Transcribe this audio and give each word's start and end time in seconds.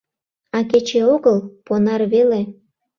А 0.57 0.59
кече 0.69 1.01
огыл, 1.13 1.37
понар 1.65 2.01
веле. 2.13 2.41